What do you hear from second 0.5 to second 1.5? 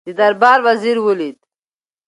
وزیر ولید.